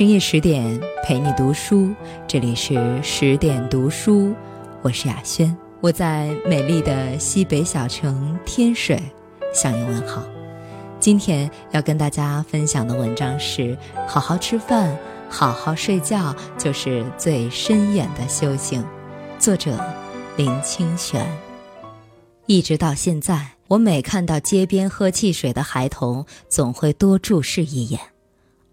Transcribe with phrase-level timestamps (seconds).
[0.00, 1.94] 深夜十点陪你读书，
[2.26, 4.34] 这里是十点读书，
[4.80, 8.98] 我是雅轩，我在美丽的西北小城天水
[9.52, 10.24] 向你问好。
[10.98, 13.76] 今天要跟大家分享的文章是：
[14.08, 14.96] 好好吃饭，
[15.28, 18.82] 好好睡觉，就是最深远的修行。
[19.38, 19.78] 作者
[20.34, 21.26] 林清玄。
[22.46, 28.00] 一直到现在，我每看到街边喝汽水的孩童，总会多注视一眼。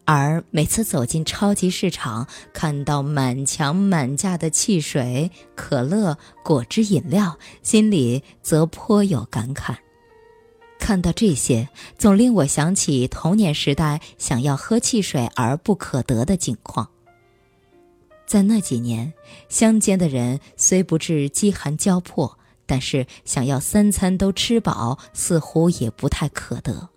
[0.07, 9.75] 而每次走进超级市场，看到满墙满架的汽水、可乐、果汁饮料，心里则颇有感慨。
[10.79, 11.67] 看到这些，
[11.97, 16.87] 总令我想起童年时代想要喝汽水而不可得的境况。
[18.25, 19.11] 在那几年，
[19.49, 26.87] 乡间的人虽不至饥寒交迫，但是想要三餐都吃饱，似乎也不太可得。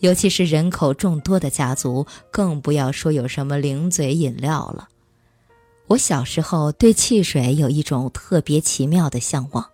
[0.00, 4.88] 尤其是人口众多的家族，更不要说有什么零嘴饮料了。
[5.88, 9.66] 我小时候对汽水有一种特别奇妙的向往，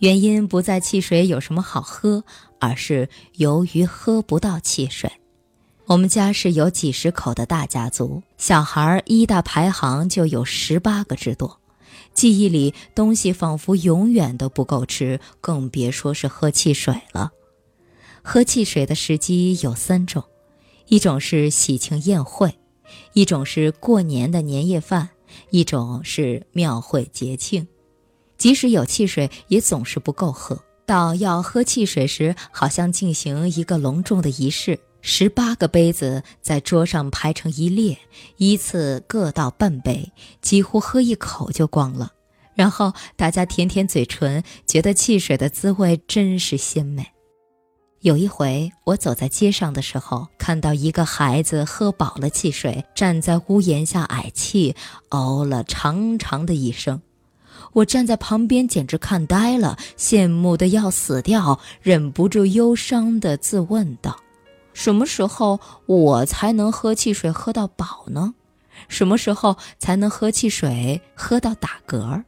[0.00, 2.24] 原因不在汽水有什么好喝，
[2.60, 5.10] 而是由于喝不到汽水。
[5.86, 11.60] 我们家是有几十口的大家族，小孩一大排行就有十八个之多，
[12.12, 17.30] 记忆里东西仿佛永远都不够吃，更别说是喝汽水了。
[18.28, 20.24] 喝汽水的时机有三种，
[20.88, 22.58] 一种是喜庆宴会，
[23.12, 25.10] 一种是过年的年夜饭，
[25.50, 27.68] 一种是庙会节庆。
[28.36, 30.60] 即使有汽水，也总是不够喝。
[30.84, 37.96] 到要喝汽水时，好像进行一个隆重的仪式，十八个杯子在桌上排成一列，
[38.38, 40.10] 依次各倒半杯，
[40.42, 42.12] 几乎喝一口就光了。
[42.56, 47.06] 然后大家舔舔嘴唇，觉得汽水的滋味真是鲜美。
[48.00, 54.76] 有一回，我走在街上的时候，看到一个孩子喝饱了汽水，站在屋檐下嗳气，
[55.10, 57.00] 哦了长长的一声。
[57.72, 64.16] 我站在旁边，简直看呆了，羡慕的要死掉，忍不住忧伤的自问道
[64.72, 68.34] ：“什么时候我才能喝汽水喝到饱呢？
[68.88, 72.22] 什么时候才能喝汽水喝到打嗝？”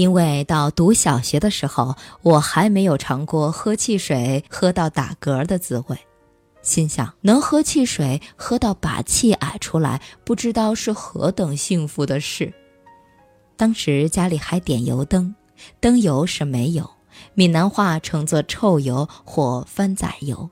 [0.00, 5.98] 因为到读小学的时候，我还没有尝过喝汽水喝到打嗝的滋味，
[6.62, 12.50] 心想能喝汽水喝到把气矮出来，不知道是何等幸福的事。
[13.58, 15.34] 当时家里还点油灯，
[15.80, 16.88] 灯油是煤油，
[17.34, 20.48] 闽南话称作臭油或番仔油。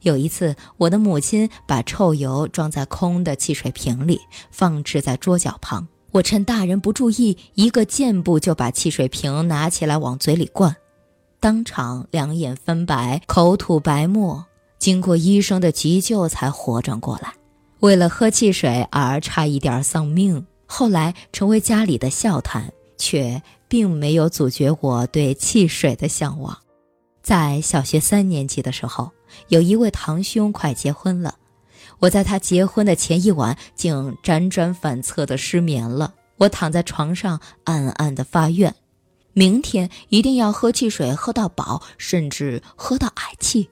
[0.00, 4.20] 有一次，我的母亲把臭油装在空的汽水瓶里，
[4.50, 5.86] 放置在桌角旁。
[6.12, 10.76] 我趁大人不注意，一个箭步就把汽水瓶拿起来往嘴里灌，
[11.40, 14.44] 当场两眼翻白，口吐白沫，
[14.78, 17.32] 经过医生的急救才活转过来。
[17.80, 26.58] 为了喝汽水而差一点丧命，后来成为家里的笑谈，却并没有阻绝我对汽水的向往。
[27.22, 29.10] 在小学三年级的时候，
[29.48, 31.36] 有一位堂兄快结婚了。
[32.02, 36.12] 我在他结婚的前一晚，竟辗转反侧的失眠了。
[36.36, 38.74] 我躺在床上，暗暗的发愿，
[39.34, 43.70] 明天一定要喝汽水，喝到饱，甚至喝到矮气。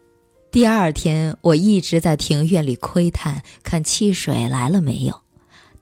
[0.52, 5.22] 第二天，我一直在庭院里窥探，看汽水来了没有。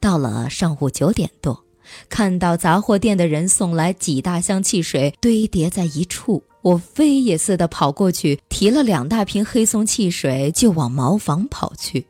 [0.01, 1.63] 到了上午九点多，
[2.09, 12.07] 看到杂货店的人送来几大箱汽水，堆叠在一处，我飞也似的跑过去，提了两大瓶黑松汽水，就往茅房跑去。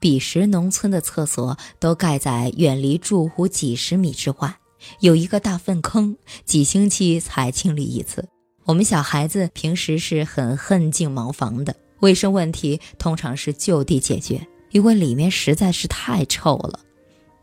[0.00, 4.56] 彼时，农村的厕所都盖在远离住户几十米之外，
[5.00, 6.16] 有一个大粪坑，
[6.46, 8.26] 几星期才清理一次。
[8.64, 14.40] 我们小孩子平时是很恨进茅房的，卫生问题通常是就地解决，
[14.70, 16.80] 因为里面实在是太臭了。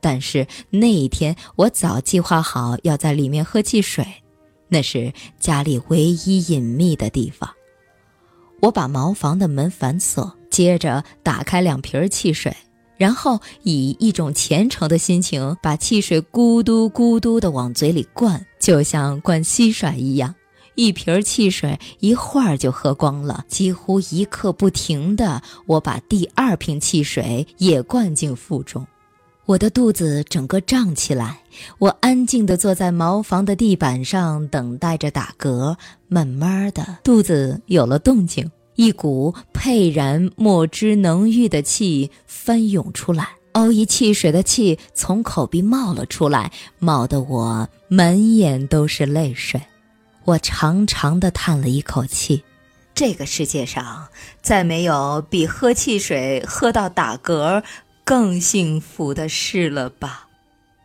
[0.01, 4.03] 但是那一天，我早计划好要在里面喝汽水，
[4.67, 7.47] 那是家里唯一隐秘的地方。
[8.61, 10.34] 我把茅房的门反锁。
[10.57, 12.51] 接着打开两瓶汽水，
[12.97, 20.33] 然后以一种虔诚的心情把汽水咕嘟咕嘟地往嘴里灌，就像灌蟋蟀一样。
[20.73, 28.83] 一瓶汽水一会儿就喝光了，几乎一刻不停的，我把第二瓶汽水也灌进腹中，
[29.45, 31.37] 我的肚子整个胀起来。
[31.77, 35.75] 我安静地坐在茅房的地板上，等待着打嗝。
[36.07, 38.49] 慢慢的，肚子有了动静。
[38.78, 49.59] 一股沛然莫之能御的气翻涌出来，熬一汽水的气从口鼻冒了出来，冒得我满眼都是泪水。
[50.26, 52.44] 我长长的叹了一口气，
[52.94, 54.08] 这个世界上
[54.44, 57.64] 再没有比喝汽水喝到打嗝
[58.03, 60.28] 更幸福的事了吧？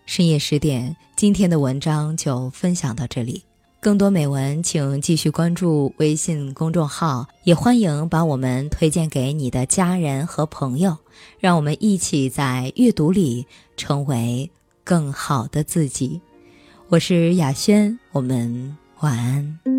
[0.06, 3.44] 深夜十点，今天的文章就分享到这里。
[3.82, 10.96] 更多美文，请继续关注微信公众号，也欢迎把我们推荐给你的家人和朋友，
[11.40, 13.44] 让我们一起在阅读里
[13.76, 14.48] 成为
[14.84, 16.20] 更好的自己。
[16.90, 19.71] 我是雅轩，我们晚安。